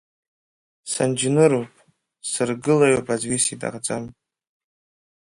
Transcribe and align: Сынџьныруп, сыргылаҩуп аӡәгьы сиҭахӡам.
Сынџьныруп, 0.91 1.71
сыргылаҩуп 2.31 3.07
аӡәгьы 3.13 3.37
сиҭахӡам. 3.43 4.03